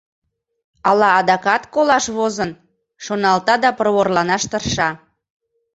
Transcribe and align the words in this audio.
«Ала 0.89 1.09
адакат 1.19 1.63
колаш 1.73 2.05
возын?»— 2.17 2.51
шоналта 3.05 3.55
да 3.63 3.69
проворланаш 3.79 4.43
тырша. 4.51 4.89